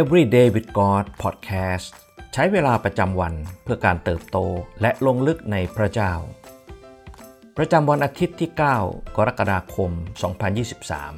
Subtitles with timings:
[0.00, 1.90] Everyday with God Podcast
[2.32, 4.38] ใช้เวลาประจำวันเพื่อการเติบโต
[4.80, 6.12] และลงลึกในพระเจ้า
[7.56, 8.50] ประจำวันอาทิตย์ที่
[8.82, 9.90] 9 กรกฎาคม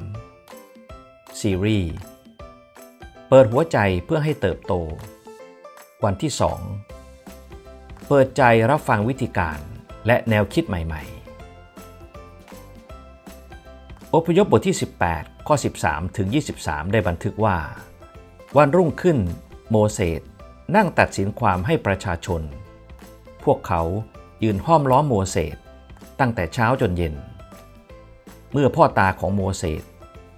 [0.05, 1.93] 2023 ซีรีส์
[3.29, 4.73] เปิดหัวใจเพื่อให้เติบโต
[6.03, 6.31] วันที่
[7.19, 9.59] 2 เปิดใจรับฟังวิธีการ
[10.07, 11.03] และแนวคิดใหม่
[13.03, 14.77] ๆ อพยพบทที่
[15.11, 16.27] 18 ข้อ 13 ถึง
[16.59, 17.57] 23 ได้บันทึกว่า
[18.57, 19.17] วันรุ่งขึ้น
[19.71, 20.21] โมเสส
[20.75, 22.41] นั่งตัดสินความให้ประชาชน
[23.43, 23.81] พวกเขา
[24.43, 25.55] ยืนห้อมล้อมโมเสส
[26.19, 27.13] ตั้งแต่เช้าจนเย็น
[28.51, 29.83] เมื่อพ่อตาของโมเสส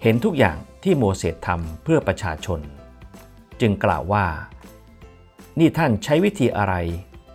[0.01, 2.59] เห็นทุกอย่างที่โมเสสทำเพื่อประชาชน
[3.61, 4.25] จึงกล่าวว่า
[5.59, 6.73] นี่ท่านใช้วิธีอะไร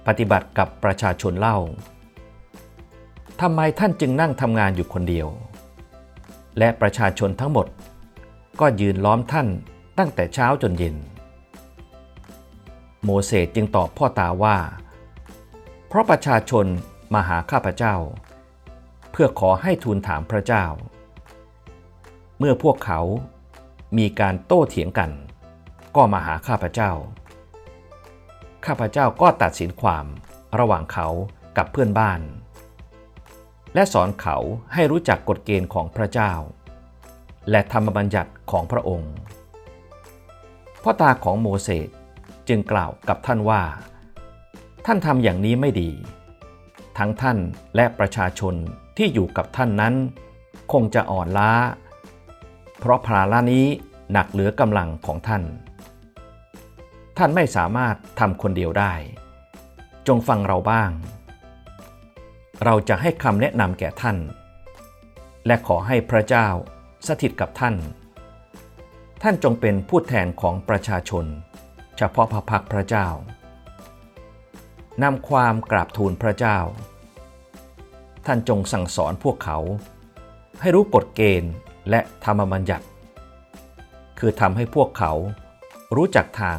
[0.07, 1.59] ปฏิบัติกับประชาชนเล่า
[3.41, 5.29] ทำไมท่านจึงนั่งทำงานอยู่คนเดียว
[6.59, 7.66] และประชาชนทั้งหมด
[8.61, 9.49] ก็ยืนล้อมท่าน
[9.98, 10.96] ตั้งแต่เช้าจนเย็น
[13.04, 14.57] โมเสสจึงตอบพ่อตาว่า
[15.88, 16.66] เพราะประชาชน
[17.15, 17.95] มาหาข้าพเจ้า
[19.12, 20.65] เพื่อขอให้ทูลถามพระเจ้า
[22.38, 23.01] เมื่อพวกเขา
[23.99, 25.10] มีการโต้เถียงกัน
[25.96, 26.90] ก็มาหาข้าพเจ้า
[28.66, 30.06] ข้าพเจ้าก็ตัดสินความ
[30.59, 31.09] ระหว่างเขา
[31.56, 32.21] กับเพื่อนบ้าน
[33.74, 34.37] และสอนเขา
[34.74, 36.32] ให้รู้จักกฎเกณฑ์ของพระเจ้า
[37.51, 39.12] และธรรมบัญญัติของพระองค์
[40.83, 41.88] พ่อตาของโมเสส
[42.49, 43.63] จึงกล่าวกับท่านว่า
[44.87, 45.91] ท่านทำอย่างนี้ไม่ดี
[46.99, 47.39] ทั้งท่าน
[47.77, 48.55] และประชาชน
[48.97, 49.95] ที่อยู่กับท่านนั้น
[50.73, 51.52] คงจะอ่อนล้า
[52.79, 53.66] เพราะภาระนี้
[54.13, 55.43] หนักเหลือกำลังของท่าน
[57.19, 58.95] ท่านไม่สามารถทำคนเดียวได้
[60.07, 60.91] จงฟังเราบ้าง
[62.65, 64.17] เราจะให้คำแนะนำแก่ท่าน
[65.47, 66.49] และขอให้พระเจ้า
[67.06, 67.75] สถิตกับท่าน
[69.26, 71.25] ท่านจงเป็นผู้แทนของประชาชน
[71.97, 73.09] เฉพาะพระพักพระเจ้า
[75.03, 76.59] นำความกราบทูลพระเจ้า
[78.27, 79.59] ท่านจงสั่งสอนพวกเขา
[80.61, 81.53] ให้รู้กฎเกณฑ์
[81.91, 82.87] และธรรมบัญญัติ
[84.19, 85.12] คือทำให้พวกเขา
[85.97, 86.59] รู้จักทาง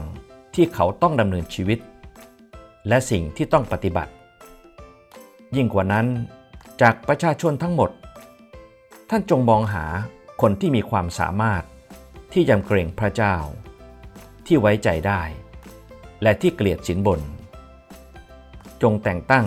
[0.56, 1.80] ที่เขาต้องดำเนินชีวิต
[2.88, 4.12] และสิ่งที่ต้องปฏิบัติ
[5.56, 6.06] ยิ่งกว่านั้น
[6.82, 7.92] จากประชาชนทั้งหมด
[9.10, 9.86] ท่านจงมองหา
[10.42, 11.64] คนที่มีความสามารถ
[12.34, 13.36] ที่ยำเกรงพระเจ้า
[14.46, 15.22] ที่ไว้ใจได้
[16.22, 17.22] และที่เกลียดสินบน
[18.82, 19.46] จงแต่งตั้ง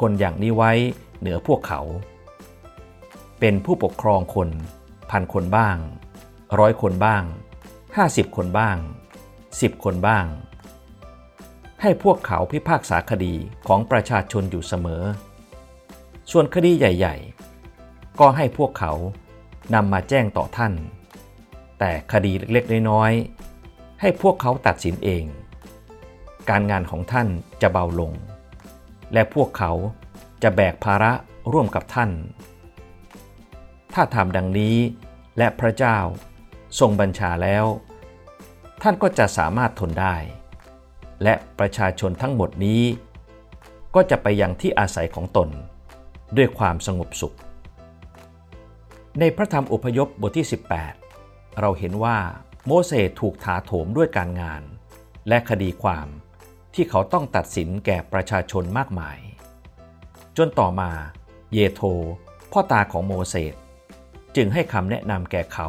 [0.00, 0.72] คนอย่างนี้ไว้
[1.20, 1.80] เหนือพวกเขา
[3.40, 4.48] เป็นผู้ปกครองคน
[5.10, 5.76] พันคนบ้าง
[6.58, 7.24] ร้อยคนบ้าง
[7.96, 8.76] ห้าสิบคนบ้าง
[9.60, 10.26] สิบคนบ้าง
[11.82, 13.34] ให้พวกเขาพิพากษาคดี
[13.66, 15.04] ของประชาชนอยู่เสมอ
[16.30, 17.16] ส่วนคดีใหญ่
[17.68, 18.92] ๆ ก็ให้พวกเขา
[19.74, 20.74] นำมาแจ้งต่อท่าน
[21.84, 25.24] แต่คดีเล็กๆน้อยๆให้พวกเขาตัดสินเอง
[26.50, 27.28] การงานของท่าน
[27.62, 28.12] จะเบาลง
[29.12, 29.72] และพวกเขา
[30.42, 31.12] จะแบกภาระ
[31.52, 32.10] ร่วมกับท่าน
[33.94, 34.76] ถ้าทำดังนี้
[35.38, 35.98] และพระเจ้า
[36.80, 37.64] ทรงบัญชาแล้ว
[38.82, 40.16] ท่านก็จะสามารถทนได้
[41.22, 42.82] และประชาชนทั้งหมดนี้
[43.94, 45.48] ก็จะไปยังที่อาศัยของตน
[46.36, 47.36] ด้วยความสงบสุข
[49.20, 51.01] ในพระธรรมอพยพบทที่ 18
[51.60, 52.18] เราเห็นว่า
[52.66, 54.62] โมเสสถูกถาโถมด้วยการงาน
[55.28, 56.08] และคดีความ
[56.74, 59.18] ที่เขาต้องตัดสินแก่ประชาชนมากมาย
[60.36, 60.90] จนต่อมา
[61.52, 61.82] เยโธ
[62.52, 63.54] พ่อตาของโมเสส
[64.36, 65.68] จึงให้คำแนะนำแก่เขา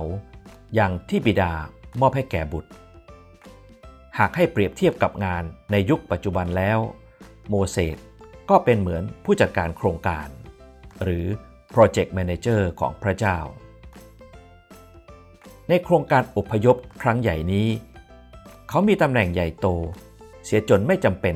[0.76, 1.54] อย่างที่บิดา
[2.00, 2.72] มอบให้แก่บุตร
[4.18, 6.80] หากให้เปรียบเทียบกับงานในยุคปัจจุบันแล้ว
[7.50, 7.98] โมเสส
[8.50, 10.28] ก็เป็นเหมือนผู้จัดการโครงการ
[11.04, 11.26] หรือ
[11.74, 13.38] Project Manager ของพระเจ้า
[15.70, 17.68] ในโครงการอพยพครั้งใหญ่นี้
[18.70, 19.68] เขามีตำแหน่งใหญ่โต
[20.46, 21.36] เสียจนไม่จำเป็น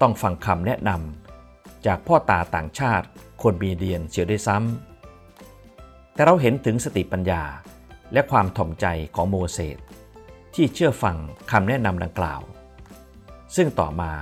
[0.00, 3.06] ต้องฟังคำแนะนำจากพ่อตาต่างชาติ
[3.42, 7.42] คนมีเดียนเสียด้วยซ้ำแต่เราเห็นถึงสติปัญญา
[8.12, 9.78] และความถ่อมใจของโมเสส
[10.54, 11.16] ที่เชื่อฟัง
[11.50, 12.40] คำแนะนำดังกล่าว
[13.56, 14.12] ซึ่งต่อมา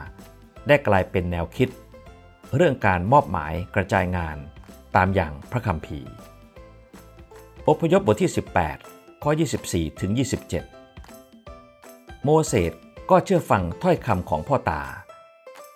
[0.69, 1.69] ได้กลายเป็นแนวคิด
[2.57, 4.37] เรื่องการมอบหมายกระจายงาน
[4.97, 6.11] ตามอย่างพระคัมภีร์
[7.69, 8.31] อพยพบทที่
[8.65, 9.31] 18 ข้อ
[9.67, 10.25] 24 ถึง 27
[12.25, 12.73] โมเสส
[13.11, 14.83] ก็เชื่อฟังถ้อยคำของพ่อตา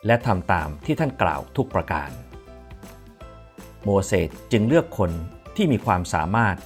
[0.07, 2.11] และทำตามที่ท่านกล่าวทุกประการ
[3.85, 5.11] โมเสสจึงเลือกคน
[5.57, 6.57] ที่มีความสามารถ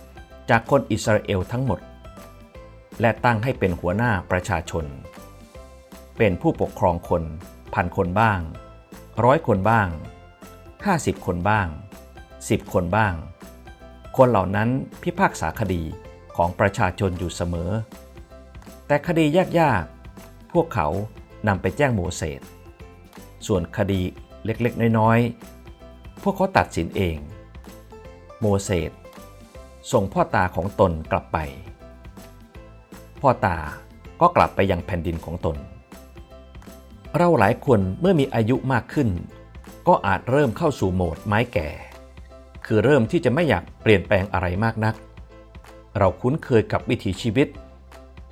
[0.51, 1.81] จากคนอิสราเอลทั้งหมด
[3.01, 4.85] และตั้งให้เป็นหัวหน้าประชาชน
[6.19, 7.23] เป็นผู้ปกครองคน
[7.75, 8.41] พันคนบ้าง
[9.25, 9.89] ร้อยคนบ้าง
[10.57, 11.67] 50 คนบ้าง
[12.21, 13.15] 10 คนบ้าง
[14.17, 14.69] คนเหล่านั้น
[15.03, 15.83] พิพากษาคดี
[16.37, 17.71] ของประชาชนอยู่เสมอ
[18.87, 19.25] แต่คดี
[19.61, 20.89] ยากๆ พวกเขา
[21.49, 22.41] นำไปแจ้งโมเสส
[23.47, 24.01] ส่วนคดี
[24.45, 27.17] เล็กๆ น้อยๆ พวกเขาตัดสินเอง
[28.41, 28.91] โมเสส
[29.93, 31.39] ส่งพ่อตาของตนกลับไป
[33.21, 33.59] พ่อตา
[34.21, 35.57] ก็กลับไปยังแผ่นดินของตน
[37.17, 39.09] เราหลายคนเมื่อมีอายุมากขึ้น
[39.89, 41.69] ก็อาจเริ่มเข้าสู่โหมดไม้แก่
[42.67, 44.95] คือเริ่มที่จะไม่อยากเปลี่ยนแปลงอะไรมากนัก
[45.99, 47.49] เราคุ้นเคยกับวิถีชีวิต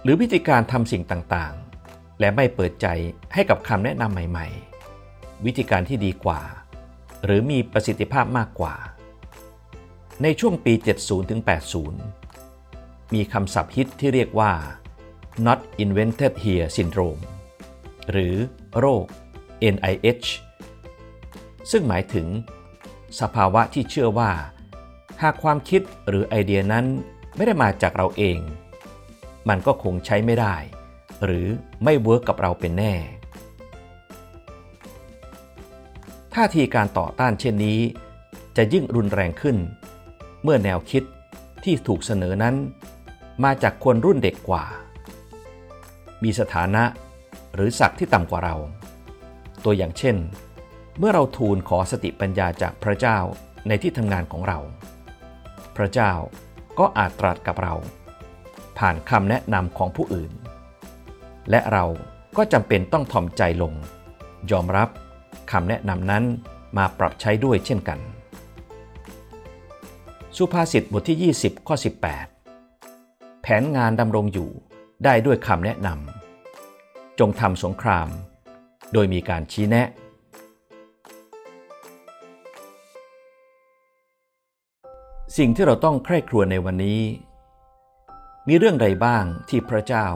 [0.02, 2.86] หรือวิธีการทำสิ่งต่างๆ และไม่เปิดใจ
[3.34, 4.46] ให้กับคำแนะนำใหม่
[4.96, 6.40] ๆ วิธีการที่ดีกว่า
[7.24, 8.74] หรือมีประสิทธิภาพมากกว่า
[10.22, 10.72] ในช่วงปี
[11.94, 14.52] 70-80 มีคำศัพท์ฮิตที่เรียกว่า
[15.46, 17.22] not invented here syndrome
[18.10, 18.34] หรือ
[18.78, 19.04] โรค
[19.74, 20.28] NIH
[21.70, 22.26] ซึ่งหมายถึง
[23.20, 24.32] สภาวะที่เชื่อว่า
[25.22, 26.86] หากความคิดหรือไอเดียนั้น
[27.36, 28.38] ไม่ได้มาจากเราเอง
[29.48, 30.56] มันก็คงใช้ไม่ได้
[31.24, 31.46] หรือ
[31.84, 32.94] ไม่เวิร์กกับเราเป็นแน่
[36.34, 37.80] ท่าทีการต่อต้านเช่นนี้
[38.56, 39.56] จะยิ่งรุนแรงขึ้น
[40.42, 41.02] เมื่อแนวคิด
[41.64, 42.54] ที่ถูกเสนอนั้น
[43.44, 44.64] มาจากคนรุ่นเด็กกว่า
[46.22, 46.84] มีสถานะ
[47.54, 48.56] หรือศักดิ์ที่ต่ำกว่าเรา
[49.64, 50.16] ตัวอย่างเช่น
[50.98, 53.18] เมื่อเราทูลขอสติปัญญาจากพระเจ้า
[53.68, 54.58] ในที่ทำงานของเรา
[55.76, 56.12] พระเจ้า
[56.78, 57.74] ก็อาจตรัสกับเรา
[58.78, 60.32] ผ่านคำแนะนำของผู้อื่น
[61.50, 61.84] และเรา
[62.36, 63.72] ก็จำเป็นต้องถ่อมใจลง
[64.50, 64.88] ยอมรับ
[65.52, 66.24] คำแนะนำนั้น
[66.76, 67.98] มาปรับใช้ด้วยเช่นกัน
[70.36, 71.76] สุภาษิตบทที่ 20 ข้อ
[72.58, 74.50] 18 แผนงานดำรงอยู่
[75.04, 78.08] ได้ด้วยคำแนะนำจงทำสงคราม
[78.92, 79.88] โดยมีการชี้แนะ
[85.38, 87.02] สิ่งที่เราต้องใคร่ครวญในวันนี้
[88.48, 90.06] มีเรื่องใดบ้างที่พระเจ้า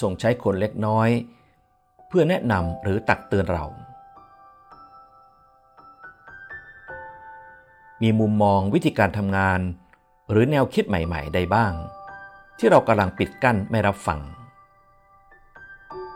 [0.00, 1.08] ทรงใช้คนเล็กน้อย
[2.08, 3.64] เพื่อแนะนำหรือตักเตือนเรา
[8.02, 9.60] มีมุมมองวิธีการทำงาน
[10.30, 11.72] หรือแนวคิดใหม่ ๆ ใดบ้าง
[12.58, 14.20] ที่เรากำลังปิดกั้นไม่รับฟัง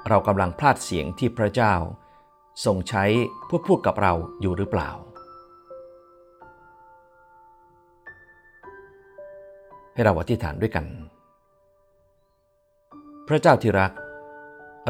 [0.08, 1.74] เรากำลังพลาดเสียงที่พระเจ้า
[2.64, 3.04] ทรงใช้
[3.44, 4.90] เพื่อพูดกับเราอยู่หรือเปล่า
[9.94, 10.86] ให้เราอธิษฐานด้วยกัน
[13.28, 13.92] พระเจ้าที่รัก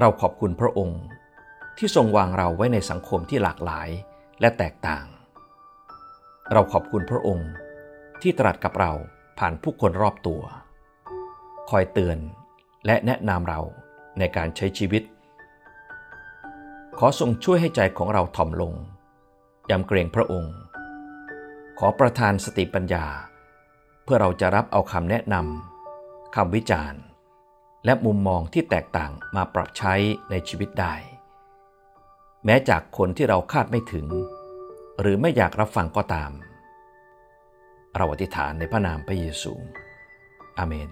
[0.00, 1.00] เราขอบคุณพระองค์
[1.78, 3.88] ที่ทรงวางเราไว้ในสังคมที่หลากหลาย
[4.40, 5.04] และแตกต่าง
[6.52, 7.50] เราขอบคุณพระองค์
[8.22, 8.92] ที่ตรัสกับเรา
[9.38, 10.42] ผ่านผู้คนรอบตัว
[11.70, 12.18] คอยเตือน
[12.86, 13.60] และแนะนำเรา
[14.18, 15.02] ในการใช้ชีวิต
[16.98, 18.74] ขอทรงช่วยให้ใจของเราถ่อมลง
[19.70, 20.54] ยำเกรงพระองค์
[21.78, 23.06] ขอประทานสติปัญญา
[24.12, 27.00] พื่อเราจะรับเอาคำแนะนำคำวิจารณ์
[27.84, 29.94] และมุมมองที่แตกต่างมาปรับใช้
[30.30, 30.94] ในชีวิตได้
[32.44, 34.06] แม้จากคนที่เราคาดไม่ถึง
[35.00, 36.30] หรือไม่อยากรับฟังก็ตาม
[37.96, 39.52] เราอธิษฐานในพระนามพระเยซู
[40.58, 40.90] อาเมน